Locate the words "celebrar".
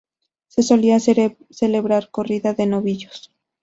0.99-2.09